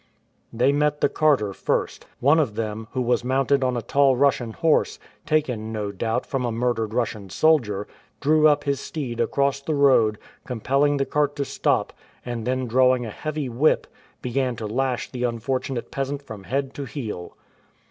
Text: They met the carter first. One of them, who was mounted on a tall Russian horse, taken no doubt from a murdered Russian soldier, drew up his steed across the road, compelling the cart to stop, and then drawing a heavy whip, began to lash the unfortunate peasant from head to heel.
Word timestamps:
They 0.51 0.71
met 0.71 1.01
the 1.01 1.09
carter 1.09 1.53
first. 1.53 2.07
One 2.19 2.39
of 2.39 2.55
them, 2.55 2.87
who 2.93 3.03
was 3.03 3.23
mounted 3.23 3.63
on 3.63 3.77
a 3.77 3.83
tall 3.83 4.15
Russian 4.17 4.51
horse, 4.53 4.97
taken 5.27 5.71
no 5.71 5.91
doubt 5.91 6.25
from 6.25 6.43
a 6.43 6.51
murdered 6.51 6.91
Russian 6.91 7.29
soldier, 7.29 7.85
drew 8.19 8.47
up 8.47 8.63
his 8.63 8.79
steed 8.79 9.19
across 9.19 9.61
the 9.61 9.75
road, 9.75 10.17
compelling 10.43 10.97
the 10.97 11.05
cart 11.05 11.35
to 11.35 11.45
stop, 11.45 11.93
and 12.25 12.47
then 12.47 12.65
drawing 12.65 13.05
a 13.05 13.11
heavy 13.11 13.47
whip, 13.47 13.85
began 14.23 14.55
to 14.55 14.65
lash 14.65 15.11
the 15.11 15.23
unfortunate 15.23 15.91
peasant 15.91 16.23
from 16.23 16.45
head 16.45 16.73
to 16.73 16.85
heel. 16.85 17.37